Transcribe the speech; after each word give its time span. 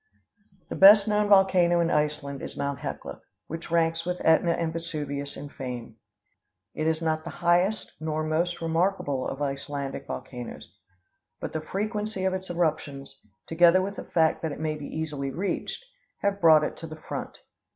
The 0.69 0.75
best 0.75 1.07
known 1.07 1.29
volcano 1.29 1.79
in 1.79 1.91
Iceland 1.91 2.41
is 2.41 2.57
Mt. 2.57 2.79
Hecla, 2.79 3.21
which 3.45 3.69
ranks 3.69 4.03
with 4.03 4.17
Ætna 4.21 4.57
and 4.59 4.73
Vesuvius 4.73 5.37
in 5.37 5.47
fame. 5.47 5.97
It 6.73 6.87
is 6.87 7.03
not 7.03 7.23
the 7.23 7.29
highest 7.29 7.93
nor 7.99 8.23
most 8.23 8.63
remarkable 8.63 9.27
of 9.27 9.43
Icelandic 9.43 10.07
volcanoes; 10.07 10.75
but 11.39 11.53
the 11.53 11.61
frequency 11.61 12.25
of 12.25 12.33
its 12.33 12.49
eruptions, 12.49 13.21
together 13.45 13.83
with 13.83 13.95
the 13.95 14.03
fact 14.03 14.41
that 14.41 14.51
it 14.51 14.59
may 14.59 14.73
be 14.73 14.87
easily 14.87 15.29
reached, 15.29 15.85
have 16.21 16.41
brought 16.41 16.63
it 16.63 16.75
to 16.77 16.87
the 16.87 16.99
front. 16.99 17.37